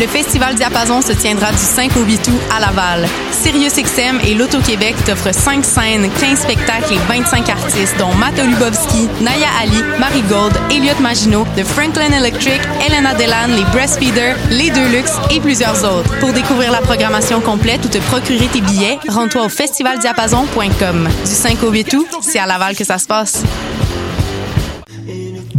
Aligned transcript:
Le 0.00 0.06
Festival 0.06 0.54
Diapason 0.54 1.02
se 1.02 1.12
tiendra 1.12 1.52
du 1.52 1.58
5 1.58 1.94
au 1.98 2.04
8 2.04 2.28
août 2.28 2.40
à 2.56 2.58
Laval. 2.58 3.06
SiriusXM 3.32 4.20
et 4.24 4.34
l'Auto-Québec 4.34 4.94
t'offrent 5.04 5.34
5 5.34 5.62
scènes, 5.62 6.08
15 6.18 6.40
spectacles 6.40 6.94
et 6.94 6.98
25 7.06 7.46
artistes, 7.50 7.98
dont 7.98 8.14
Matt 8.14 8.38
Lubowski, 8.38 9.10
Naya 9.20 9.48
Ali, 9.60 9.82
Marie 9.98 10.22
Gold, 10.22 10.54
Elliot 10.70 10.98
Maginot, 11.02 11.44
The 11.54 11.64
Franklin 11.64 12.12
Electric, 12.12 12.62
Elena 12.86 13.12
Delan, 13.12 13.54
les 13.54 13.64
Breastfeeders, 13.72 14.36
les 14.48 14.70
Deluxe 14.70 15.12
et 15.30 15.38
plusieurs 15.38 15.84
autres. 15.84 16.18
Pour 16.18 16.32
découvrir 16.32 16.72
la 16.72 16.80
programmation 16.80 17.42
complète 17.42 17.84
ou 17.84 17.88
te 17.88 17.98
procurer 17.98 18.46
tes 18.46 18.62
billets, 18.62 18.98
rends-toi 19.06 19.44
au 19.44 19.48
festivaldiapason.com. 19.50 21.08
Du 21.26 21.30
5 21.30 21.62
au 21.62 21.70
8 21.72 21.92
août, 21.92 22.08
c'est 22.22 22.38
à 22.38 22.46
Laval 22.46 22.74
que 22.74 22.84
ça 22.84 22.96
se 22.96 23.06
passe. 23.06 23.42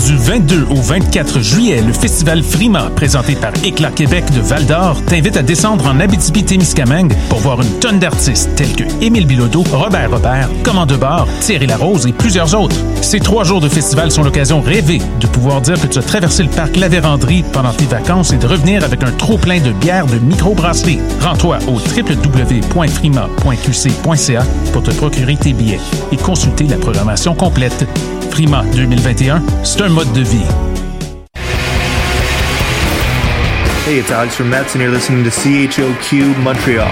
Du 0.08 0.16
22 0.18 0.66
au 0.72 0.76
24 0.76 1.42
juillet, 1.42 1.82
le 1.82 1.94
festival 1.94 2.42
Frima, 2.42 2.90
présenté 2.96 3.36
par 3.36 3.52
Éclat 3.64 3.92
Québec 3.92 4.26
de 4.34 4.42
Val 4.42 4.66
d'Or, 4.66 5.00
t'invite 5.06 5.38
à 5.38 5.44
descendre 5.44 5.86
en 5.86 6.00
Abitibi-Témiscamingue 6.00 7.14
pour 7.30 7.38
voir 7.40 7.62
une 7.62 7.70
tonne 7.80 8.00
d'artistes 8.00 8.50
tels 8.56 8.74
que 8.74 8.86
Émile 9.02 9.28
Bilodeau, 9.28 9.64
Robert 9.72 10.10
Robert, 10.10 10.50
Commande 10.64 10.94
Bar, 10.94 11.28
Thierry 11.42 11.68
Larose 11.68 12.08
et 12.08 12.14
plusieurs 12.14 12.60
autres. 12.60 12.76
Ces 13.02 13.20
trois 13.20 13.44
jours 13.44 13.62
de 13.62 13.70
festival 13.70 14.10
sont 14.12 14.24
l'occasion 14.24 14.62
rêvée 14.62 15.00
de 15.20 15.28
pouvoir 15.28 15.62
dire 15.62 15.80
que 15.80 15.86
tu 15.88 16.00
as 16.00 16.04
traversé 16.04 16.42
le 16.44 16.50
parc 16.50 16.78
La 16.78 16.90
pendant 17.54 17.74
tes 17.74 17.86
vacances 17.86 18.34
et 18.34 18.38
de 18.38 18.48
revenir 18.48 18.84
avec 18.84 19.04
un 19.04 19.12
trop 19.12 19.38
plein 19.38 19.60
de 19.60 19.72
bières 19.72 20.08
de 20.08 20.18
microbrasserie. 20.18 20.98
Rends-toi 21.20 21.60
au 21.68 21.74
www.frima.qc.ca 21.74 24.44
pour 24.74 24.82
te 24.84 24.92
procurer 24.92 25.36
tes 25.36 25.54
billets 25.54 25.80
et 26.12 26.18
consulter 26.18 26.66
la 26.66 26.78
programmation 26.78 27.36
complète. 27.36 27.86
Frima 28.32 28.64
2021, 28.74 29.42
c'est 29.64 29.82
un 29.82 29.90
mode 29.90 30.12
de 30.14 30.22
vie. 30.22 30.40
Hey, 33.86 34.00
it's 34.00 34.10
Alex 34.10 34.36
from 34.36 34.50
Mets, 34.50 34.74
and 34.74 34.82
you're 34.82 34.92
listening 34.92 35.24
to 35.24 35.30
CHOQ 35.30 36.38
Montreal. 36.42 36.88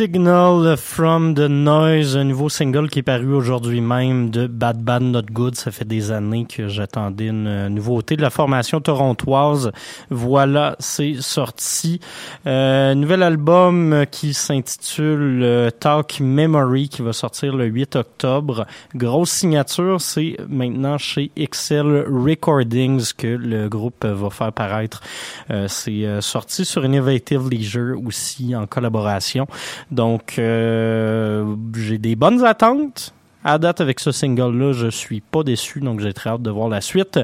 Signal 0.00 0.78
from 0.78 1.34
the 1.34 1.40
Noise, 1.40 2.16
un 2.16 2.24
nouveau 2.24 2.48
single 2.48 2.88
qui 2.88 3.00
est 3.00 3.02
paru 3.02 3.34
aujourd'hui 3.34 3.82
même 3.82 4.30
de 4.30 4.46
Bad 4.46 4.82
Bad 4.82 5.02
Not 5.02 5.24
Good. 5.30 5.56
Ça 5.56 5.70
fait 5.70 5.84
des 5.84 6.10
années 6.10 6.46
que 6.46 6.68
j'attendais 6.68 7.26
une 7.26 7.68
nouveauté 7.68 8.16
de 8.16 8.22
la 8.22 8.30
formation 8.30 8.80
torontoise. 8.80 9.70
Voilà, 10.08 10.74
c'est 10.78 11.16
sorti. 11.20 12.00
Euh, 12.46 12.94
nouvel 12.94 13.22
album 13.22 14.06
qui 14.10 14.32
s'intitule 14.32 15.42
euh, 15.42 15.68
Talk 15.68 16.20
Memory 16.20 16.88
qui 16.88 17.02
va 17.02 17.12
sortir 17.12 17.54
le 17.54 17.66
8 17.66 17.96
octobre. 17.96 18.66
Grosse 18.94 19.32
signature, 19.32 20.00
c'est 20.00 20.38
maintenant 20.48 20.96
chez 20.96 21.30
Excel 21.36 22.06
Recordings 22.08 23.12
que 23.18 23.26
le 23.26 23.68
groupe 23.68 24.06
va 24.06 24.30
faire 24.30 24.54
paraître. 24.54 25.02
Euh, 25.50 25.68
c'est 25.68 26.06
euh, 26.06 26.22
sorti 26.22 26.64
sur 26.64 26.86
Innovative 26.86 27.50
Leisure 27.50 27.98
aussi 28.02 28.56
en 28.56 28.66
collaboration. 28.66 29.46
Donc, 29.90 30.38
euh, 30.38 31.56
j'ai 31.74 31.98
des 31.98 32.16
bonnes 32.16 32.44
attentes. 32.44 33.12
À 33.42 33.56
date, 33.56 33.80
avec 33.80 34.00
ce 34.00 34.12
single-là, 34.12 34.72
je 34.72 34.88
suis 34.88 35.22
pas 35.22 35.42
déçu, 35.42 35.80
donc 35.80 36.00
j'ai 36.00 36.12
très 36.12 36.28
hâte 36.28 36.42
de 36.42 36.50
voir 36.50 36.68
la 36.68 36.82
suite. 36.82 37.18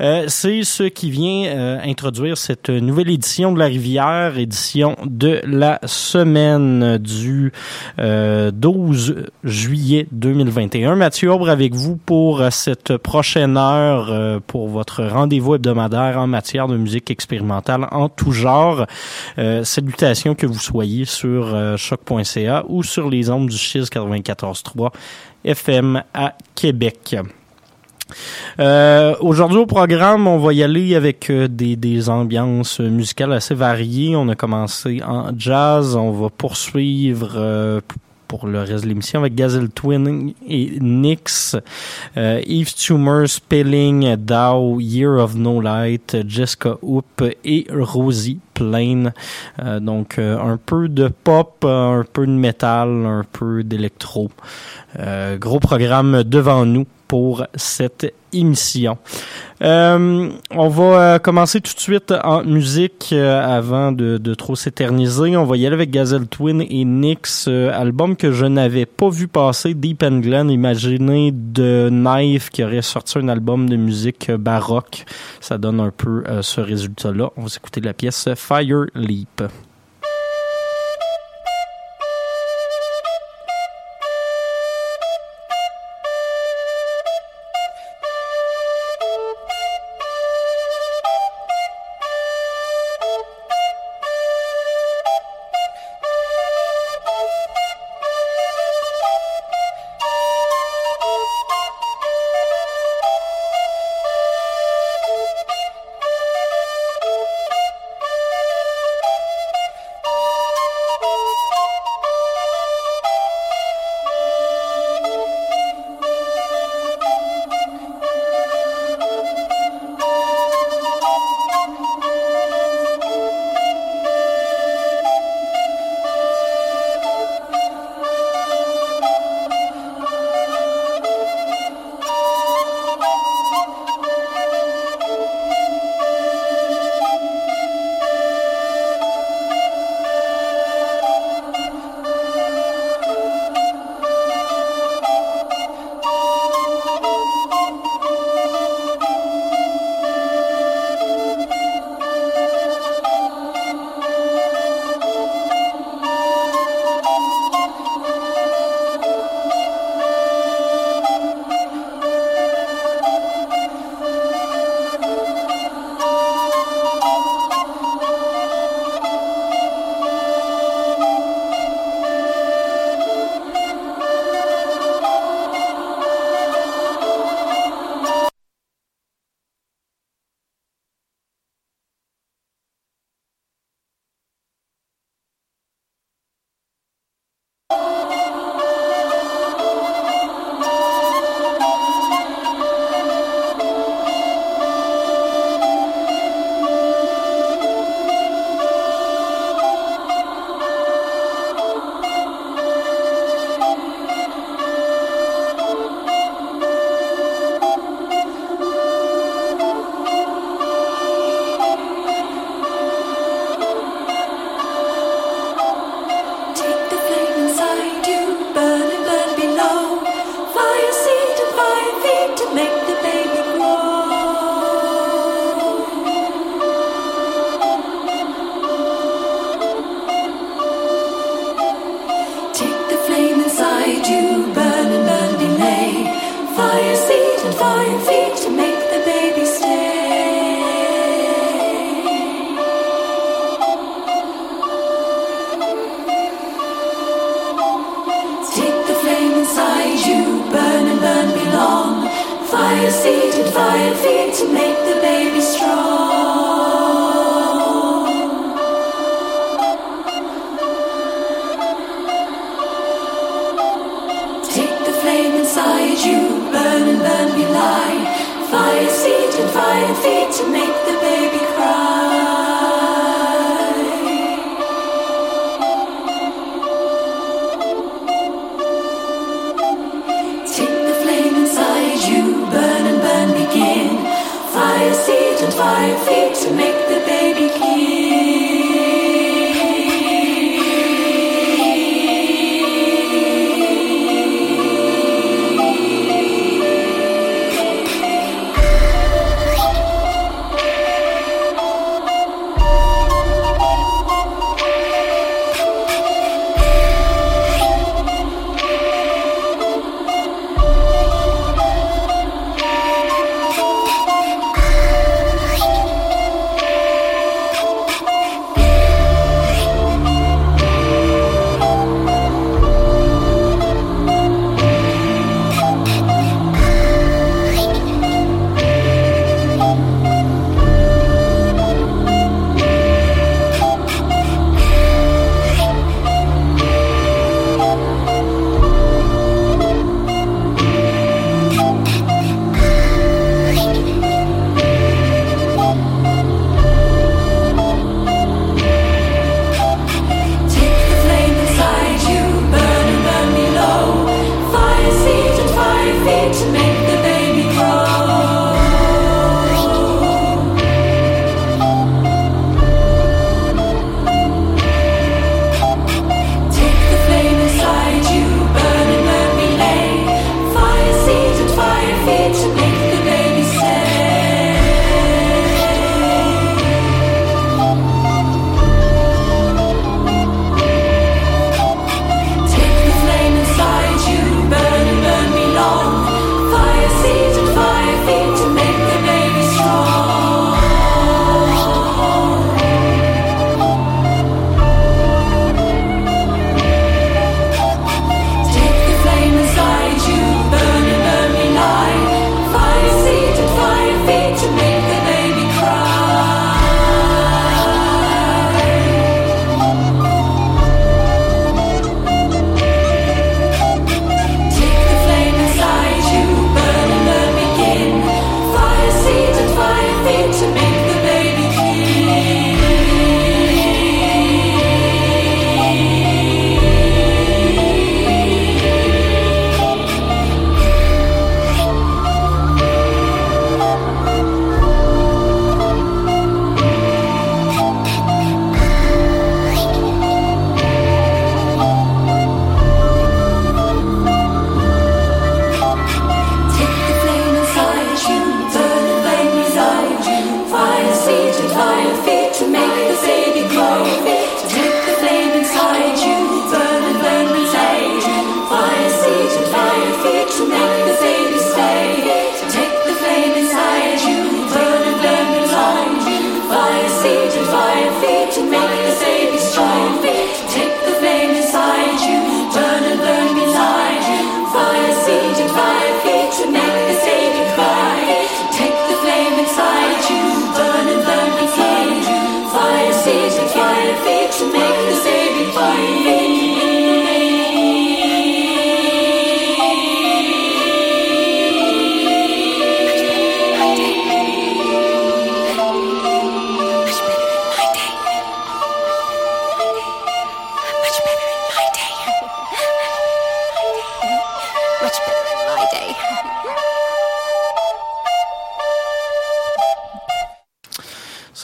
Euh, 0.00 0.24
c'est 0.26 0.64
ce 0.64 0.82
qui 0.82 1.12
vient 1.12 1.46
euh, 1.46 1.78
introduire 1.84 2.36
cette 2.36 2.70
nouvelle 2.70 3.08
édition 3.08 3.52
de 3.52 3.58
la 3.60 3.66
Rivière, 3.66 4.36
édition 4.36 4.96
de 5.04 5.40
la 5.44 5.78
semaine 5.84 6.98
du 6.98 7.52
12 7.98 9.26
juillet 9.44 10.08
2021. 10.10 10.96
Mathieu 10.96 11.30
Aubre 11.30 11.48
avec 11.48 11.74
vous 11.74 11.96
pour 11.96 12.42
cette 12.50 12.96
prochaine 12.96 13.56
heure, 13.56 14.40
pour 14.48 14.68
votre 14.68 15.04
rendez-vous 15.04 15.54
hebdomadaire 15.54 16.18
en 16.18 16.26
matière 16.26 16.66
de 16.66 16.76
musique 16.76 17.10
expérimentale 17.10 17.86
en 17.92 18.08
tout 18.08 18.32
genre. 18.32 18.86
salutations 19.62 20.34
que 20.34 20.46
vous 20.46 20.58
soyez 20.58 21.04
sur 21.04 21.56
choc.ca 21.76 22.64
ou 22.68 22.82
sur 22.82 23.08
les 23.08 23.30
ondes 23.30 23.48
du 23.48 23.56
Chiz 23.56 23.88
94.3 23.88 24.90
FM 25.44 26.02
à 26.14 26.34
Québec. 26.54 27.16
Euh, 28.58 29.14
Aujourd'hui 29.20 29.58
au 29.58 29.66
programme, 29.66 30.26
on 30.26 30.38
va 30.38 30.52
y 30.52 30.62
aller 30.62 30.94
avec 30.94 31.30
euh, 31.30 31.48
des, 31.48 32.08
ambiances 32.08 32.80
musicales 32.80 33.32
assez 33.32 33.54
variées. 33.54 34.16
On 34.16 34.28
a 34.28 34.34
commencé 34.34 35.00
en 35.06 35.30
jazz, 35.36 35.96
on 35.96 36.10
va 36.10 36.28
poursuivre 36.30 37.32
euh, 37.36 37.80
pour 38.30 38.46
le 38.46 38.60
reste 38.60 38.84
de 38.84 38.88
l'émission 38.88 39.18
avec 39.18 39.34
Gazelle 39.34 39.70
Twin 39.70 40.32
et 40.48 40.78
Nix, 40.80 41.56
euh, 42.16 42.40
Eve 42.46 42.72
Tumor, 42.72 43.28
Spelling, 43.28 44.14
Dow, 44.14 44.78
Year 44.78 45.18
of 45.18 45.34
No 45.34 45.60
Light, 45.60 46.16
Jessica 46.28 46.76
Hoop 46.80 47.24
et 47.44 47.66
Rosie 47.72 48.38
Plain. 48.54 49.12
Euh, 49.58 49.80
donc 49.80 50.20
euh, 50.20 50.38
un 50.38 50.58
peu 50.58 50.88
de 50.88 51.08
pop, 51.08 51.64
un 51.64 52.04
peu 52.12 52.24
de 52.24 52.30
métal, 52.30 53.04
un 53.04 53.24
peu 53.32 53.64
d'électro. 53.64 54.30
Euh, 55.00 55.36
gros 55.36 55.58
programme 55.58 56.22
devant 56.22 56.64
nous 56.64 56.86
pour 57.08 57.44
cette 57.56 58.14
émission. 58.32 58.98
Euh, 59.62 60.30
on 60.50 60.68
va 60.68 60.84
euh, 60.84 61.18
commencer 61.18 61.60
tout 61.60 61.74
de 61.74 61.80
suite 61.80 62.14
en 62.24 62.42
musique 62.44 63.10
euh, 63.12 63.42
avant 63.42 63.92
de, 63.92 64.16
de 64.16 64.34
trop 64.34 64.56
s'éterniser. 64.56 65.36
On 65.36 65.44
va 65.44 65.56
y 65.56 65.66
aller 65.66 65.74
avec 65.74 65.90
Gazelle 65.90 66.26
Twin 66.26 66.62
et 66.62 66.84
Nix, 66.84 67.46
euh, 67.48 67.70
album 67.72 68.16
que 68.16 68.32
je 68.32 68.46
n'avais 68.46 68.86
pas 68.86 69.10
vu 69.10 69.28
passer, 69.28 69.74
Deep 69.74 70.02
and 70.02 70.20
Glen. 70.20 70.50
Imaginez 70.50 71.30
de 71.32 71.88
Knife 71.90 72.50
qui 72.50 72.64
aurait 72.64 72.82
sorti 72.82 73.18
un 73.18 73.28
album 73.28 73.68
de 73.68 73.76
musique 73.76 74.30
baroque. 74.30 75.04
Ça 75.40 75.58
donne 75.58 75.80
un 75.80 75.90
peu 75.90 76.24
ce 76.42 76.60
résultat-là. 76.60 77.30
On 77.36 77.42
va 77.42 77.48
écouter 77.54 77.80
la 77.80 77.92
pièce 77.92 78.28
Fire 78.34 78.86
Leap. 78.94 79.42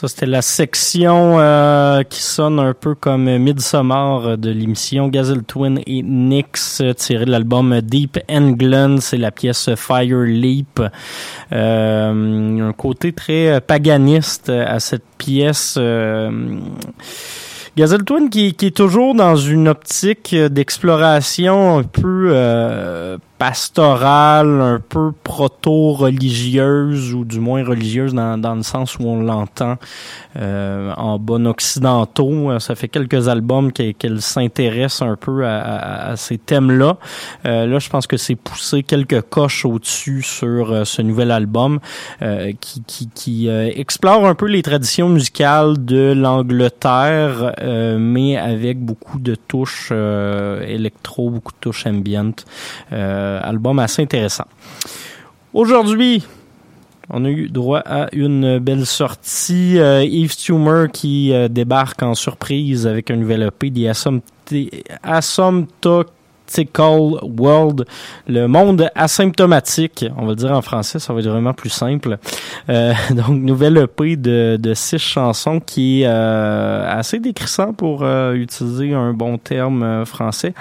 C'était 0.07 0.25
la 0.25 0.41
section 0.41 1.39
euh, 1.39 2.03
qui 2.03 2.21
sonne 2.21 2.59
un 2.59 2.73
peu 2.73 2.95
comme 2.95 3.37
Midsommar 3.37 4.37
de 4.37 4.49
l'émission 4.49 5.09
Gazelle 5.09 5.43
Twin 5.43 5.81
et 5.85 6.01
Nyx, 6.01 6.81
euh, 6.81 6.93
tiré 6.93 7.25
de 7.25 7.31
l'album 7.31 7.81
Deep 7.81 8.17
England. 8.29 8.97
C'est 9.01 9.17
la 9.17 9.31
pièce 9.31 9.69
Fire 9.75 10.21
Leap. 10.21 10.81
Euh, 11.51 12.69
un 12.69 12.73
côté 12.73 13.11
très 13.11 13.59
paganiste 13.59 14.49
à 14.49 14.79
cette 14.79 15.05
pièce. 15.17 15.75
Euh, 15.77 16.59
Gazelle 17.77 18.03
Twin 18.03 18.31
qui, 18.31 18.55
qui 18.55 18.65
est 18.67 18.75
toujours 18.75 19.13
dans 19.13 19.35
une 19.35 19.67
optique 19.67 20.35
d'exploration 20.35 21.77
un 21.77 21.83
peu 21.83 22.29
euh, 22.31 23.19
pastorale, 23.37 24.61
un 24.61 24.79
peu 24.79 25.11
proto-religieuse, 25.23 27.13
ou 27.13 27.23
du 27.23 27.39
moins 27.39 27.63
religieuse 27.63 28.13
dans, 28.13 28.37
dans 28.39 28.55
le 28.55 28.63
sens 28.63 28.97
où 28.97 29.03
on 29.03 29.21
l'entend 29.21 29.75
euh, 30.37 30.91
en 30.97 31.19
bon 31.19 31.45
occidentaux. 31.45 32.57
Ça 32.59 32.73
fait 32.75 32.87
quelques 32.87 33.27
albums 33.27 33.71
qu'elle 33.71 34.21
s'intéresse 34.21 35.01
un 35.01 35.15
peu 35.15 35.45
à, 35.45 35.59
à, 35.59 36.11
à 36.11 36.15
ces 36.15 36.37
thèmes-là. 36.37 36.97
Euh, 37.45 37.67
là, 37.67 37.79
je 37.79 37.89
pense 37.89 38.07
que 38.07 38.17
c'est 38.17 38.35
poussé 38.35 38.81
quelques 38.81 39.21
coches 39.21 39.65
au-dessus 39.65 40.23
sur 40.23 40.71
euh, 40.71 40.83
ce 40.83 41.01
nouvel 41.01 41.31
album 41.31 41.79
euh, 42.21 42.53
qui, 42.59 42.81
qui, 42.87 43.09
qui 43.13 43.49
explore 43.49 44.25
un 44.25 44.35
peu 44.35 44.47
les 44.47 44.63
traditions 44.63 45.09
musicales 45.09 45.83
de 45.85 46.13
l'Angleterre, 46.13 47.53
mais 47.99 48.37
avec 48.37 48.79
beaucoup 48.79 49.19
de 49.19 49.35
touches 49.35 49.91
électro, 49.91 51.29
beaucoup 51.29 51.51
de 51.51 51.57
touches 51.59 51.85
ambiantes. 51.85 52.45
Euh, 52.93 53.26
euh, 53.26 53.26
album 53.41 53.79
assez 53.79 54.01
intéressant. 54.01 54.45
Aujourd'hui, 55.53 56.23
on 57.09 57.23
a 57.23 57.29
eu 57.29 57.47
droit 57.47 57.79
à 57.79 58.09
une 58.13 58.59
belle 58.59 58.85
sortie. 58.85 59.79
Euh, 59.79 60.03
Yves 60.03 60.35
Tumor 60.35 60.87
qui 60.91 61.31
euh, 61.31 61.47
débarque 61.47 62.03
en 62.03 62.15
surprise 62.15 62.85
avec 62.85 63.09
un 63.11 63.15
nouvel 63.15 63.43
EP, 63.43 63.71
The 65.81 66.05
Asymptotical 66.47 67.19
World, 67.37 67.85
le 68.27 68.47
monde 68.47 68.89
asymptomatique, 68.95 70.05
on 70.17 70.23
va 70.23 70.29
le 70.29 70.35
dire 70.35 70.51
en 70.51 70.61
français, 70.61 70.99
ça 70.99 71.13
va 71.13 71.19
être 71.19 71.27
vraiment 71.27 71.53
plus 71.53 71.69
simple. 71.69 72.17
Euh, 72.69 72.93
donc, 73.11 73.29
nouvelle 73.29 73.77
EP 73.77 74.15
de, 74.15 74.57
de 74.59 74.73
six 74.73 74.99
chansons 74.99 75.59
qui 75.59 76.01
est 76.01 76.07
euh, 76.07 76.89
assez 76.89 77.19
décrissant 77.19 77.73
pour 77.73 78.03
euh, 78.03 78.33
utiliser 78.33 78.93
un 78.93 79.13
bon 79.13 79.37
terme 79.37 79.83
euh, 79.83 80.05
français. 80.05 80.53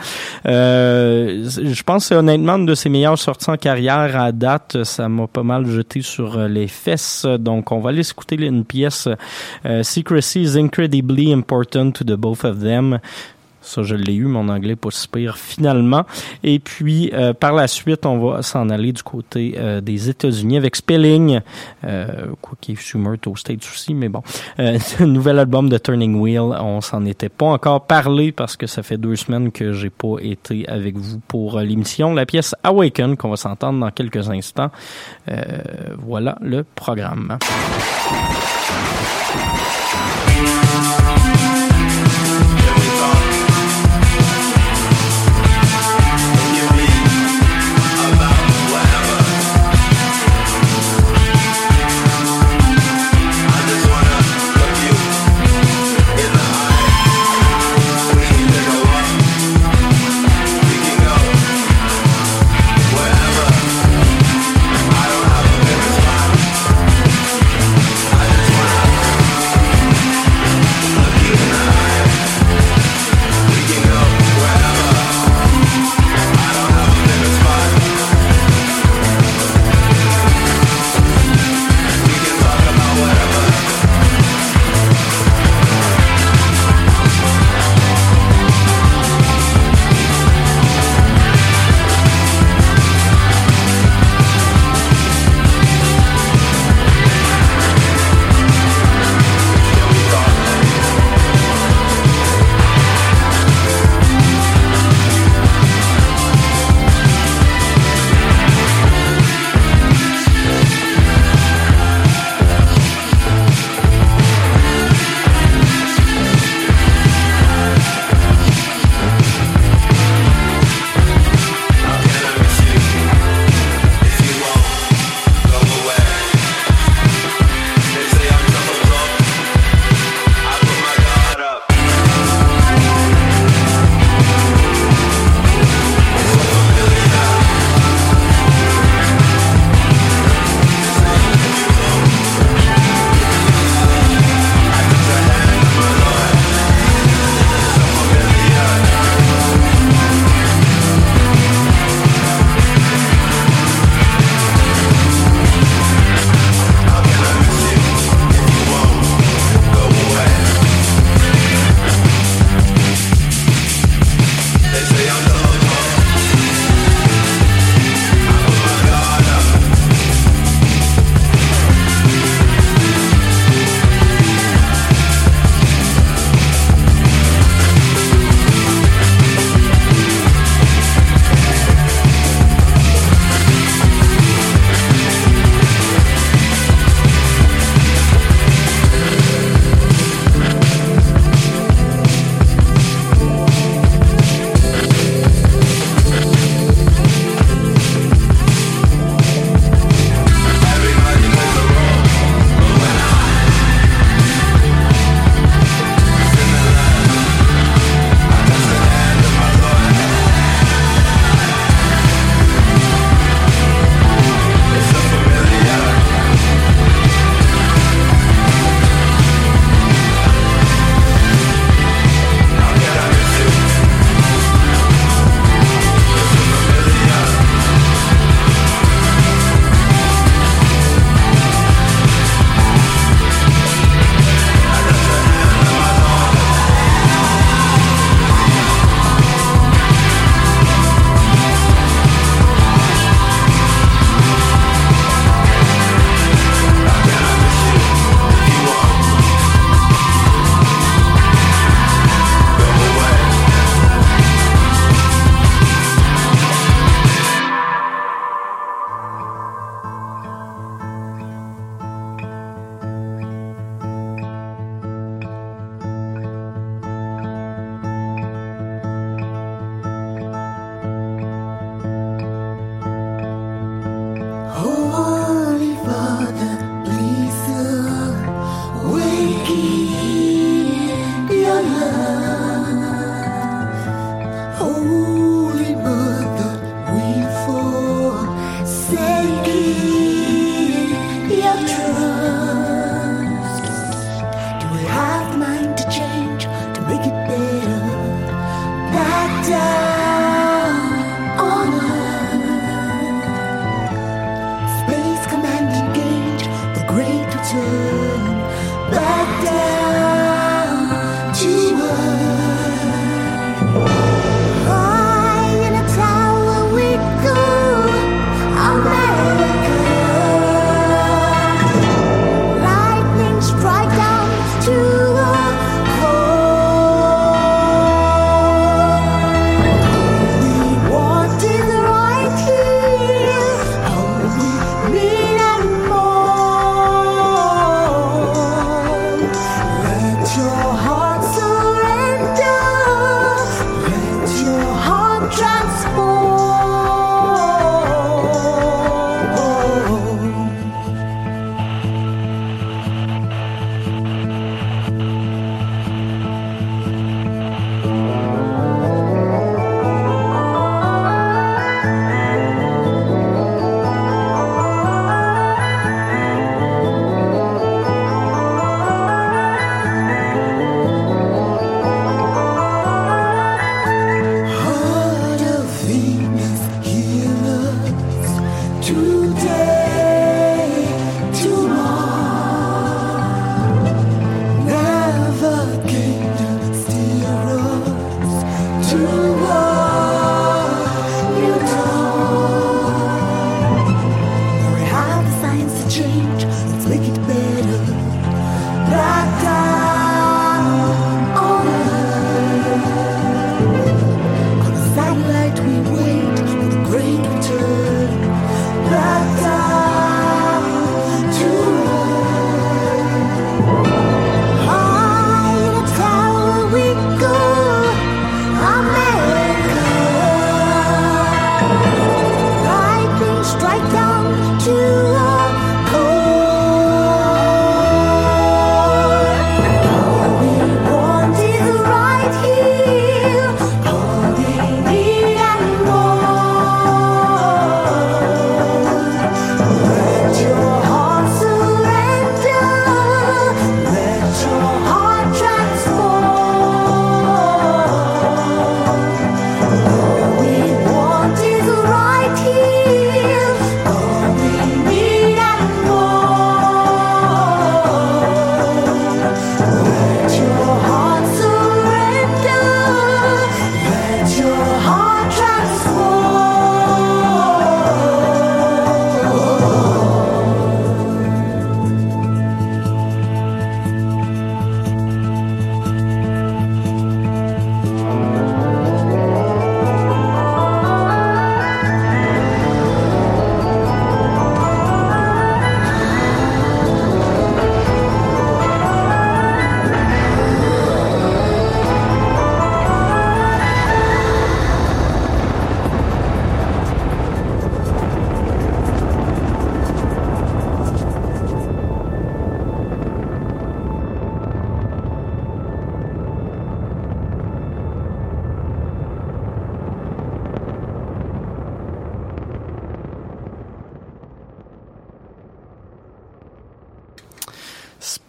Euh, 0.47 1.49
je 1.49 1.83
pense 1.83 2.09
que 2.09 2.15
honnêtement 2.15 2.57
une 2.57 2.67
de 2.67 2.75
ses 2.75 2.89
meilleures 2.89 3.19
sorties 3.19 3.51
en 3.51 3.57
carrière 3.57 4.21
à 4.21 4.33
date. 4.33 4.85
Ça 4.85 5.09
m'a 5.09 5.27
pas 5.27 5.43
mal 5.43 5.67
jeté 5.67 6.03
sur 6.03 6.39
les 6.49 6.69
fesses. 6.69 7.27
Donc, 7.39 7.73
on 7.73 7.81
va 7.81 7.91
aller 7.91 8.09
écouter 8.09 8.37
une 8.37 8.65
pièce 8.65 9.09
Secrecy 9.83 10.43
is 10.43 10.57
incredibly 10.59 11.33
important 11.33 11.93
to 11.93 12.05
the 12.05 12.17
both 12.17 12.45
of 12.45 12.61
them. 12.61 12.99
Ça, 13.67 13.83
je 13.83 13.97
l'ai 13.97 14.15
eu, 14.15 14.27
mon 14.27 14.49
anglais 14.49 14.77
pas 14.77 14.91
si 14.91 15.09
finalement. 15.35 16.05
Et 16.45 16.59
puis, 16.59 17.11
euh, 17.13 17.33
par 17.33 17.53
la 17.53 17.67
suite, 17.67 18.07
on 18.07 18.19
va 18.19 18.43
s'en 18.43 18.69
aller 18.71 18.93
du 18.93 19.03
côté 19.03 19.55
euh, 19.57 19.81
des 19.81 20.09
États-Unis 20.09 20.57
avec 20.57 20.77
Spelling, 20.77 21.41
euh, 21.85 22.27
quoi 22.41 22.57
qu'il 22.61 22.79
Schumer 22.79 23.17
au 23.27 23.37
States 23.37 23.65
aussi, 23.65 23.95
mais 23.95 24.09
bon. 24.09 24.23
Euh, 24.59 24.79
nouvel 25.01 25.39
album 25.39 25.69
de 25.69 25.79
Turning 25.79 26.21
Wheel, 26.21 26.41
on 26.41 26.81
s'en 26.81 27.05
était 27.05 27.29
pas 27.29 27.47
encore 27.47 27.87
parlé 27.87 28.33
parce 28.33 28.57
que 28.57 28.67
ça 28.67 28.83
fait 28.83 28.99
deux 28.99 29.17
semaines 29.17 29.51
que 29.51 29.73
j'ai 29.73 29.91
pas 29.91 30.17
été 30.21 30.69
avec 30.69 30.97
vous 30.97 31.21
pour 31.27 31.59
l'émission. 31.61 32.15
La 32.15 32.27
pièce 32.27 32.55
Awaken, 32.63 33.17
qu'on 33.17 33.31
va 33.31 33.37
s'entendre 33.37 33.81
dans 33.81 33.91
quelques 33.91 34.29
instants. 34.31 34.71
voilà 35.99 36.39
le 36.41 36.65
programme. 36.65 37.39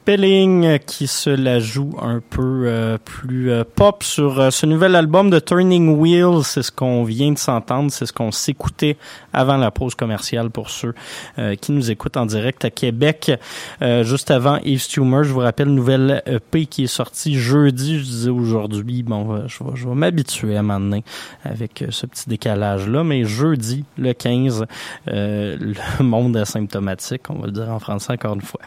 Spelling 0.07 0.63
euh, 0.63 0.77
qui 0.77 1.05
se 1.05 1.29
la 1.29 1.59
joue 1.59 1.93
un 2.01 2.21
peu 2.21 2.63
euh, 2.65 2.97
plus 2.97 3.51
euh, 3.51 3.65
pop 3.65 4.03
sur 4.03 4.39
euh, 4.39 4.51
ce 4.51 4.65
nouvel 4.65 4.95
album 4.95 5.29
de 5.29 5.37
Turning 5.37 5.97
Wheels. 5.97 6.45
C'est 6.45 6.63
ce 6.63 6.71
qu'on 6.71 7.03
vient 7.03 7.33
de 7.33 7.37
s'entendre, 7.37 7.91
c'est 7.91 8.05
ce 8.05 8.13
qu'on 8.13 8.31
s'écoutait 8.31 8.95
avant 9.33 9.57
la 9.57 9.69
pause 9.69 9.95
commerciale 9.95 10.49
pour 10.49 10.69
ceux 10.69 10.95
euh, 11.39 11.55
qui 11.55 11.73
nous 11.73 11.91
écoutent 11.91 12.15
en 12.15 12.25
direct 12.25 12.63
à 12.63 12.69
Québec. 12.69 13.33
Euh, 13.81 14.05
juste 14.05 14.31
avant 14.31 14.59
Eve 14.63 14.79
Stumer, 14.79 15.25
je 15.25 15.33
vous 15.33 15.41
rappelle, 15.41 15.67
nouvelle 15.67 16.23
EP 16.25 16.67
qui 16.67 16.85
est 16.85 16.87
sortie 16.87 17.35
jeudi, 17.35 17.99
je 17.99 18.05
disais 18.05 18.29
aujourd'hui. 18.29 19.03
Bon, 19.03 19.45
je 19.47 19.61
vais, 19.61 19.71
je 19.75 19.89
vais 19.89 19.95
m'habituer 19.95 20.55
à 20.55 20.63
m'amener 20.63 21.03
avec 21.43 21.83
ce 21.89 22.05
petit 22.05 22.29
décalage-là, 22.29 23.03
mais 23.03 23.25
jeudi, 23.25 23.83
le 23.97 24.13
15, 24.13 24.67
euh, 25.09 25.57
le 25.59 26.03
monde 26.05 26.37
asymptomatique, 26.37 27.29
on 27.29 27.39
va 27.39 27.47
le 27.47 27.51
dire 27.51 27.69
en 27.69 27.79
français 27.79 28.13
encore 28.13 28.35
une 28.35 28.41
fois. 28.41 28.61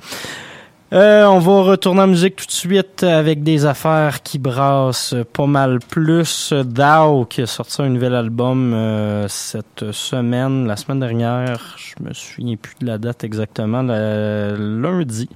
Euh, 0.92 1.24
on 1.26 1.38
va 1.38 1.62
retourner 1.62 2.00
en 2.00 2.08
musique 2.08 2.34
tout 2.34 2.46
de 2.46 2.50
suite 2.50 3.04
avec 3.04 3.44
des 3.44 3.64
affaires 3.64 4.24
qui 4.24 4.40
brassent 4.40 5.14
pas 5.32 5.46
mal 5.46 5.78
plus. 5.78 6.52
Dow 6.52 7.26
qui 7.26 7.42
a 7.42 7.46
sorti 7.46 7.82
un 7.82 7.90
nouvel 7.90 8.12
album 8.12 8.72
euh, 8.74 9.28
cette 9.28 9.92
semaine, 9.92 10.66
la 10.66 10.74
semaine 10.74 10.98
dernière, 10.98 11.76
je 11.76 12.02
me 12.02 12.12
souviens 12.12 12.56
plus 12.56 12.74
de 12.80 12.86
la 12.86 12.98
date 12.98 13.22
exactement, 13.22 13.82
lundi. 13.82 15.28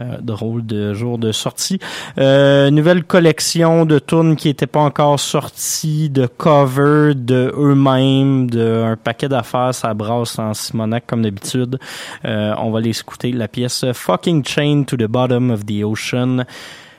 Euh, 0.00 0.16
drôle 0.20 0.66
de 0.66 0.92
jour 0.92 1.18
de 1.18 1.30
sortie. 1.30 1.78
Euh, 2.18 2.68
nouvelle 2.70 3.04
collection 3.04 3.86
de 3.86 4.00
tunes 4.00 4.34
qui 4.34 4.48
n'étaient 4.48 4.66
pas 4.66 4.80
encore 4.80 5.20
sorties, 5.20 6.10
de 6.10 6.26
covers 6.26 7.14
de 7.14 7.54
eux-mêmes, 7.56 8.50
de 8.50 8.82
un 8.84 8.96
paquet 8.96 9.28
d'affaires, 9.28 9.72
ça 9.72 9.94
brasse 9.94 10.36
en 10.40 10.52
Simonac 10.52 11.06
comme 11.06 11.22
d'habitude. 11.22 11.78
Euh, 12.24 12.54
on 12.58 12.72
va 12.72 12.80
les 12.80 12.98
écouter 12.98 13.30
la 13.30 13.46
pièce 13.46 13.84
Fucking 13.92 14.44
Chain 14.44 14.82
the 14.96 15.06
Bottom 15.08 15.50
of 15.50 15.66
the 15.66 15.82
Ocean. 15.84 16.44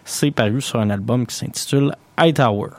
C'est 0.03 0.31
paru 0.31 0.62
sur 0.62 0.79
un 0.79 0.89
album 0.89 1.25
qui 1.25 1.36
s'intitule 1.36 1.95
Hightower. 2.17 2.69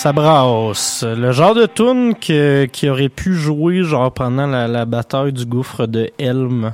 Ça 0.00 0.14
brasse. 0.14 1.04
Le 1.06 1.30
genre 1.30 1.54
de 1.54 1.66
tune 1.66 2.14
qui 2.14 2.88
aurait 2.88 3.10
pu 3.10 3.34
jouer 3.34 3.82
genre 3.82 4.10
pendant 4.10 4.46
la, 4.46 4.66
la 4.66 4.86
bataille 4.86 5.30
du 5.30 5.44
gouffre 5.44 5.86
de 5.86 6.10
Helm. 6.18 6.72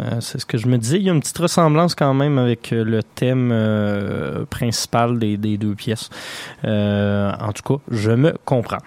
Euh, 0.00 0.20
c'est 0.20 0.38
ce 0.38 0.46
que 0.46 0.58
je 0.58 0.68
me 0.68 0.78
disais. 0.78 0.98
Il 0.98 1.02
y 1.02 1.10
a 1.10 1.12
une 1.12 1.20
petite 1.20 1.38
ressemblance 1.38 1.94
quand 1.94 2.14
même 2.14 2.38
avec 2.38 2.72
euh, 2.72 2.84
le 2.84 3.02
thème 3.02 3.50
euh, 3.52 4.44
principal 4.48 5.18
des, 5.18 5.36
des, 5.36 5.56
deux 5.56 5.74
pièces. 5.74 6.08
Euh, 6.64 7.32
en 7.40 7.52
tout 7.52 7.62
cas, 7.62 7.82
je 7.90 8.12
me 8.12 8.34
comprends. 8.44 8.78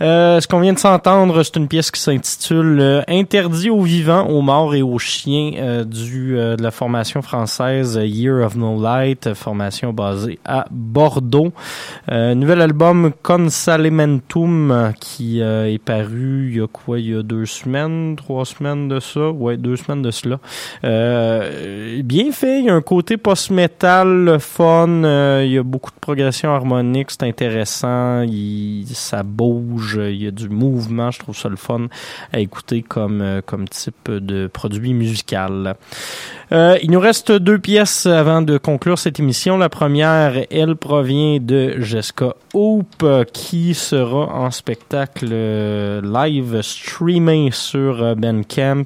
ce 0.00 0.46
qu'on 0.46 0.60
vient 0.60 0.72
de 0.72 0.78
s'entendre, 0.78 1.42
c'est 1.42 1.56
une 1.56 1.68
pièce 1.68 1.90
qui 1.90 2.00
s'intitule 2.00 3.04
Interdit 3.08 3.70
aux 3.70 3.82
vivants, 3.82 4.26
aux 4.26 4.42
morts 4.42 4.74
et 4.74 4.82
aux 4.82 4.98
chiens 4.98 5.84
du, 5.84 6.34
de 6.34 6.62
la 6.62 6.70
formation 6.70 7.22
française 7.22 7.98
Year 8.02 8.44
of 8.44 8.56
No 8.56 8.80
Light, 8.80 9.32
formation 9.34 9.92
basée 9.92 10.38
à 10.44 10.66
Bordeaux. 10.70 11.52
nouvel 12.10 12.60
album 12.60 13.12
Consalimentum 13.22 14.92
qui 15.00 15.40
est 15.40 15.82
paru 15.82 16.48
il 16.50 16.56
y 16.56 16.60
a 16.60 16.66
quoi, 16.66 16.98
il 16.98 17.10
y 17.10 17.16
a 17.16 17.22
deux 17.22 17.46
semaines, 17.46 18.16
trois 18.16 18.44
semaines 18.44 18.88
de 18.88 19.00
ça, 19.00 19.30
ouais, 19.30 19.56
deux 19.56 19.76
semaines 19.76 20.02
de 20.02 20.10
cela. 20.10 20.38
Euh, 20.84 22.02
bien 22.02 22.32
fait, 22.32 22.60
il 22.60 22.66
y 22.66 22.70
a 22.70 22.74
un 22.74 22.82
côté 22.82 23.16
post-metal 23.16 24.38
fun, 24.40 25.04
euh, 25.04 25.42
il 25.44 25.52
y 25.52 25.58
a 25.58 25.62
beaucoup 25.62 25.90
de 25.90 25.98
progression 25.98 26.54
harmonique, 26.54 27.10
c'est 27.10 27.24
intéressant, 27.24 28.22
il, 28.22 28.86
ça 28.92 29.22
bouge, 29.22 30.00
il 30.02 30.22
y 30.22 30.26
a 30.26 30.30
du 30.30 30.48
mouvement, 30.48 31.10
je 31.10 31.18
trouve 31.20 31.36
ça 31.36 31.48
le 31.48 31.56
fun 31.56 31.88
à 32.32 32.40
écouter 32.40 32.82
comme, 32.82 33.20
euh, 33.20 33.40
comme 33.44 33.68
type 33.68 34.10
de 34.10 34.46
produit 34.46 34.94
musical. 34.94 35.74
Euh, 36.50 36.78
il 36.82 36.90
nous 36.90 37.00
reste 37.00 37.30
deux 37.32 37.58
pièces 37.58 38.06
avant 38.06 38.42
de 38.42 38.58
conclure 38.58 38.98
cette 38.98 39.20
émission. 39.20 39.58
La 39.58 39.68
première, 39.68 40.46
elle 40.50 40.76
provient 40.76 41.38
de 41.40 41.80
Jessica 41.80 42.34
Hope, 42.54 43.04
qui 43.32 43.74
sera 43.74 44.26
en 44.34 44.50
spectacle 44.50 45.26
live 46.02 46.62
streamé 46.62 47.50
sur 47.52 48.16
Bandcamp. 48.16 48.84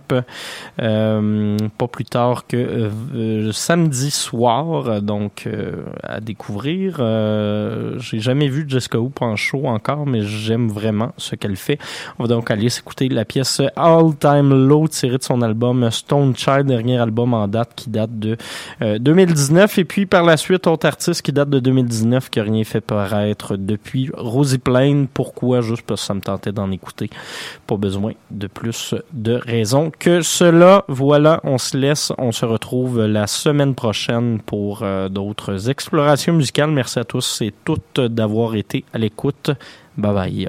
Euh, 0.80 1.56
pas 1.78 1.86
plus 1.86 2.04
tard 2.04 2.46
que 2.46 2.90
euh, 3.14 3.52
samedi 3.52 4.10
soir, 4.10 5.02
donc 5.02 5.44
euh, 5.46 5.84
à 6.02 6.20
découvrir. 6.20 6.96
Euh, 6.98 7.98
j'ai 7.98 8.20
jamais 8.20 8.48
vu 8.48 8.64
Jessica 8.66 8.98
Hoop 8.98 9.22
en 9.22 9.36
show 9.36 9.66
encore, 9.66 10.06
mais 10.06 10.22
j'aime 10.22 10.68
vraiment 10.68 11.12
ce 11.16 11.36
qu'elle 11.36 11.56
fait. 11.56 11.78
On 12.18 12.24
va 12.24 12.28
donc 12.28 12.50
aller 12.50 12.68
s'écouter 12.68 13.08
la 13.08 13.24
pièce 13.24 13.60
All 13.76 14.16
Time 14.18 14.66
Low 14.66 14.88
tirée 14.88 15.18
de 15.18 15.22
son 15.22 15.42
album 15.42 15.90
Stone 15.90 16.34
Child, 16.36 16.66
dernier 16.66 16.98
album 16.98 17.34
en 17.34 17.48
date 17.53 17.70
qui 17.76 17.90
date 17.90 18.18
de 18.18 18.36
2019. 18.80 19.78
Et 19.78 19.84
puis 19.84 20.07
par 20.07 20.24
la 20.24 20.36
suite, 20.36 20.66
autre 20.66 20.86
artiste 20.86 21.22
qui 21.22 21.32
date 21.32 21.50
de 21.50 21.61
2019 21.61 22.30
qui 22.30 22.40
a 22.40 22.42
rien 22.42 22.64
fait 22.64 22.80
paraître 22.80 23.57
depuis 23.57 24.11
Rosie 24.14 24.59
Plain. 24.59 25.07
Pourquoi? 25.12 25.61
Juste 25.61 25.82
parce 25.82 26.00
que 26.00 26.07
ça 26.07 26.14
me 26.14 26.20
tentait 26.20 26.53
d'en 26.53 26.70
écouter. 26.70 27.11
Pas 27.66 27.76
besoin 27.76 28.12
de 28.30 28.46
plus 28.46 28.94
de 29.12 29.34
raisons 29.34 29.92
que 29.96 30.22
cela. 30.22 30.84
Voilà, 30.88 31.40
on 31.44 31.59
se 31.59 31.76
laisse. 31.76 32.12
On 32.18 32.32
se 32.32 32.44
retrouve 32.44 33.05
la 33.07 33.26
semaine 33.26 33.74
prochaine 33.74 34.40
pour 34.44 34.80
euh, 34.82 35.09
d'autres 35.09 35.70
explorations 35.70 36.32
musicales. 36.32 36.70
Merci 36.70 36.98
à 36.98 37.05
tous 37.05 37.42
et 37.42 37.53
toutes 37.64 38.00
d'avoir 38.00 38.55
été 38.55 38.84
à 38.92 38.98
l'écoute. 38.98 39.50
Bye 39.96 40.14
bye. 40.14 40.48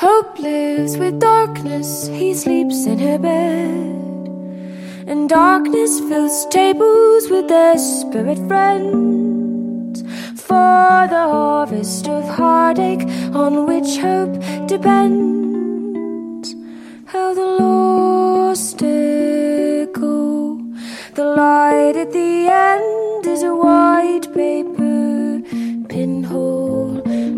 Hope 0.00 0.38
lives 0.38 0.96
with 0.96 1.18
darkness, 1.18 2.06
he 2.06 2.32
sleeps 2.32 2.86
in 2.86 3.00
her 3.00 3.18
bed. 3.18 4.28
And 5.08 5.28
darkness 5.28 5.98
fills 5.98 6.46
tables 6.46 7.28
with 7.28 7.48
their 7.48 7.76
spirit 7.76 8.38
friends. 8.46 10.02
For 10.40 11.08
the 11.14 11.24
harvest 11.34 12.06
of 12.06 12.28
heartache 12.28 13.08
on 13.34 13.66
which 13.66 13.98
hope 13.98 14.34
depends. 14.68 16.54
How 17.06 17.34
the 17.34 17.48
lost 17.58 18.80
echo, 18.80 20.60
the 21.14 21.24
light 21.24 21.96
at 21.96 22.12
the 22.12 22.46
end 22.46 23.26
is 23.26 23.42
a 23.42 23.52
white 23.52 24.32
paper 24.32 25.42
pinhole, 25.88 26.77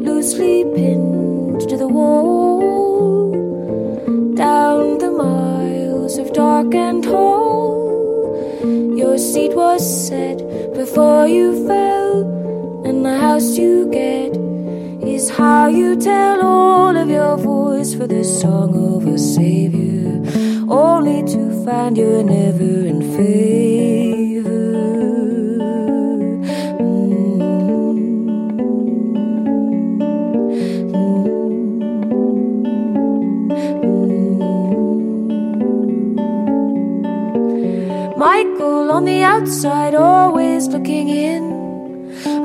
loosely 0.00 0.64
pinned 0.74 1.60
to 1.68 1.76
the 1.76 1.88
wall. 1.88 3.32
Down 4.34 4.98
the 4.98 5.10
miles 5.10 6.16
of 6.18 6.32
dark 6.32 6.74
and 6.74 7.04
hole, 7.04 8.96
your 8.96 9.18
seat 9.18 9.54
was 9.54 9.82
set 10.08 10.38
before 10.74 11.28
you 11.28 11.66
fell, 11.66 12.22
and 12.86 13.04
the 13.04 13.18
house 13.18 13.58
you 13.58 13.90
get 13.90 14.32
is 15.06 15.28
how 15.28 15.68
you 15.68 15.96
tell 15.96 16.40
all 16.42 16.96
of 16.96 17.08
your 17.10 17.36
voice 17.36 17.94
for 17.94 18.06
the 18.06 18.24
song 18.24 18.70
of 18.94 19.06
a 19.06 19.18
savior, 19.18 20.22
only 20.68 21.22
to 21.24 21.64
find 21.64 21.98
you're 21.98 22.22
never 22.22 22.86
in 22.92 23.00
favor. 23.16 23.79
On 39.00 39.06
the 39.06 39.22
outside, 39.22 39.94
always 39.94 40.68
looking 40.68 41.08
in. 41.08 41.42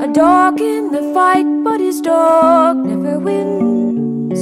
A 0.00 0.10
dog 0.10 0.58
in 0.58 0.90
the 0.90 1.02
fight, 1.12 1.44
but 1.62 1.80
his 1.80 2.00
dog 2.00 2.78
never 2.78 3.18
wins. 3.18 4.40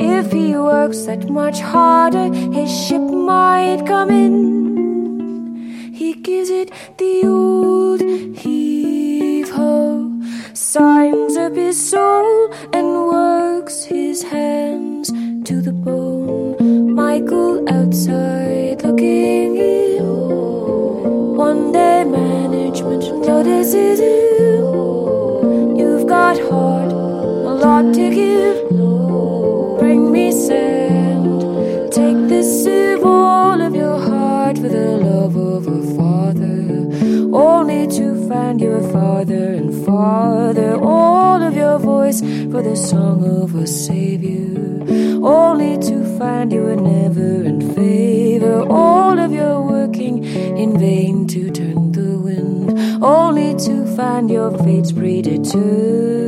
If 0.00 0.32
he 0.32 0.54
works 0.54 1.02
that 1.02 1.28
much 1.28 1.60
harder, 1.60 2.32
his 2.58 2.70
ship 2.84 3.02
might 3.02 3.84
come 3.86 4.10
in. 4.10 5.92
He 5.92 6.14
gives 6.14 6.48
it 6.48 6.72
the 6.96 7.26
old 7.26 8.00
heave 8.38 9.50
ho, 9.50 10.18
signs 10.54 11.36
up 11.36 11.54
his 11.54 11.76
soul, 11.90 12.54
and 12.72 12.86
works 13.16 13.84
his 13.84 14.22
hands 14.22 15.08
to 15.48 15.60
the 15.60 15.74
bone. 15.74 16.94
Michael 16.94 17.68
outside 17.68 18.82
looking 18.82 19.49
management 23.50 24.00
notices 24.00 24.00
you. 24.00 25.76
You've 25.76 26.06
got 26.06 26.38
heart, 26.38 26.92
a 26.92 27.54
lot 27.64 27.94
to 27.94 28.10
give. 28.10 28.68
Bring 29.78 30.12
me 30.12 30.30
sand. 30.30 31.40
Take 31.92 32.28
this 32.28 32.64
sieve, 32.64 33.04
all 33.04 33.60
of 33.60 33.74
your 33.74 33.98
heart 33.98 34.58
for 34.58 34.68
the 34.68 34.98
love 34.98 35.36
of 35.36 35.66
a 35.66 35.82
father. 35.96 36.60
Only 37.32 37.86
to 37.88 38.28
find 38.28 38.60
you're 38.60 38.78
a 38.78 38.92
father 38.92 39.54
and 39.54 39.84
father. 39.84 40.76
All 40.80 41.42
of 41.42 41.56
your 41.56 41.78
voice 41.78 42.20
for 42.20 42.62
the 42.62 42.76
song 42.76 43.24
of 43.42 43.54
a 43.54 43.66
savior. 43.66 44.58
Only 45.22 45.78
to 45.88 46.18
find 46.18 46.52
you 46.52 46.62
were 46.62 46.76
never 46.76 47.42
in 47.44 47.74
favor. 47.74 48.62
All 48.68 49.18
of 49.18 49.32
your 49.32 49.62
working 49.62 50.24
in 50.24 50.78
vain 50.78 51.26
to 51.28 51.50
turn. 51.50 51.79
Only 53.02 53.54
to 53.54 53.86
find 53.96 54.30
your 54.30 54.50
fate's 54.58 54.92
predetermined. 54.92 56.19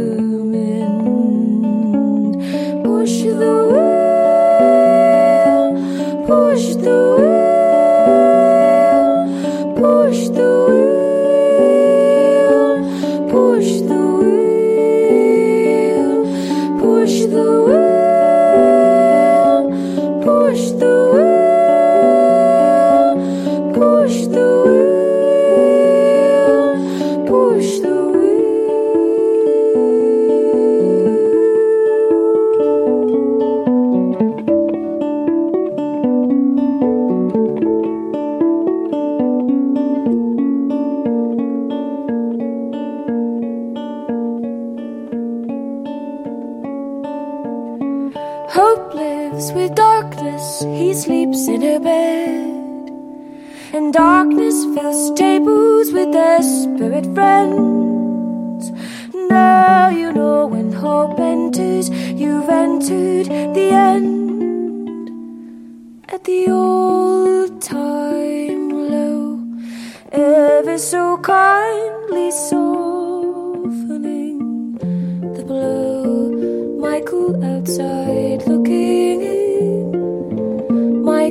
he 50.42 50.92
sleeps 50.92 51.46
in 51.46 51.62
her 51.62 51.78
bed, 51.78 52.90
and 53.72 53.92
darkness 53.92 54.64
fills 54.74 55.12
tables 55.12 55.92
with 55.92 56.10
their 56.12 56.42
spirit 56.42 57.06
friends. 57.14 58.72
Now 59.14 59.88
you 59.90 60.12
know 60.12 60.46
when 60.46 60.72
hope 60.72 61.20
enters, 61.20 61.90
you've 61.90 62.48
entered 62.48 63.28
the 63.54 63.70
end 63.70 65.10
at 66.08 66.24
the 66.24 66.50
old 66.50 67.62
time 67.62 68.68
low, 68.90 69.38
ever 70.10 70.76
so 70.76 71.18
kindly 71.18 72.32
softening 72.32 73.18
the 75.34 75.44
blow. 75.44 76.30
Michael 76.80 77.44
outside 77.44 78.42
looking 78.48 79.21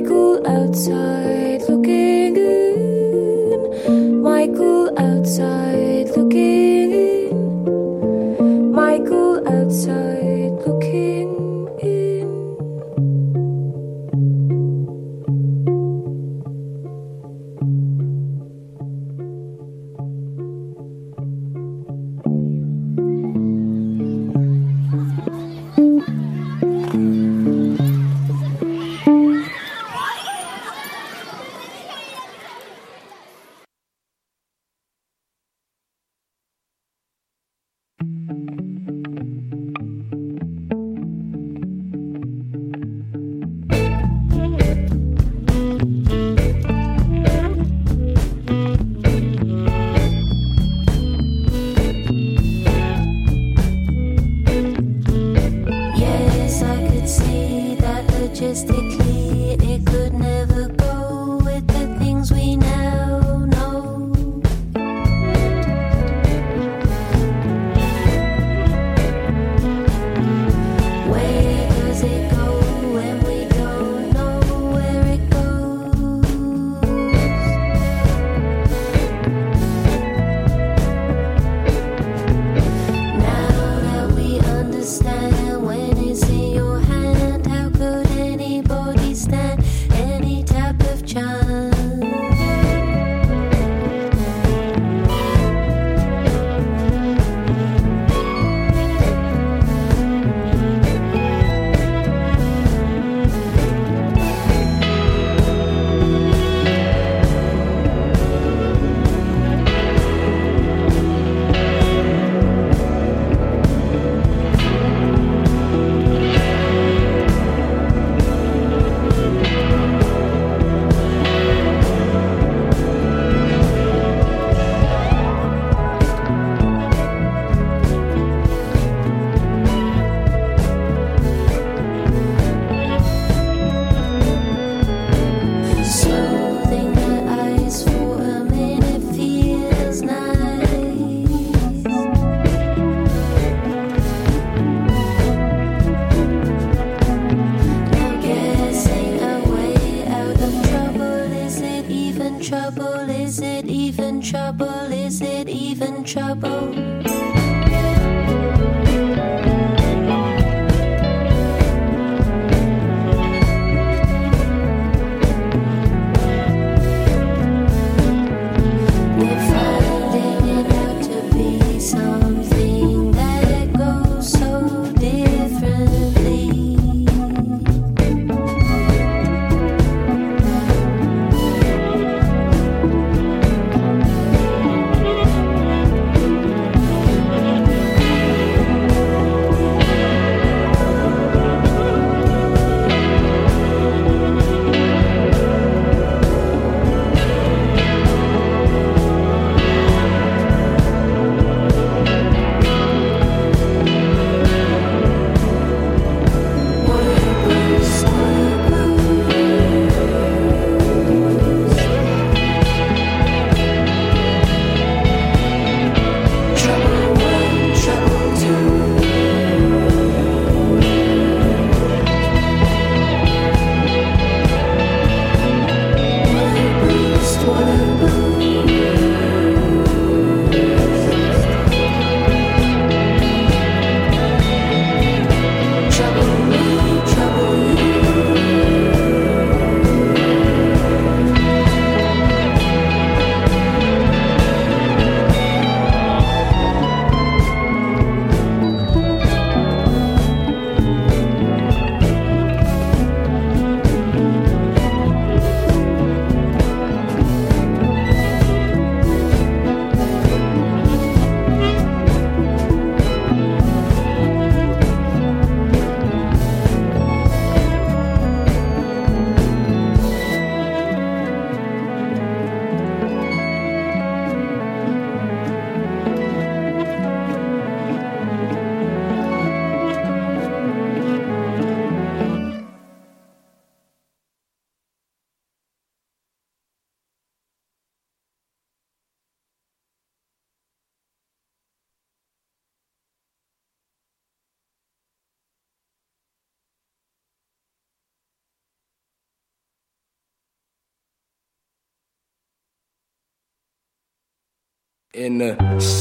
Michael 0.02 0.44
outside 0.48 1.62
looking 1.68 2.36
in. 2.36 4.20
Michael 4.20 4.90
outside. 4.98 5.71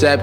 accept 0.04 0.20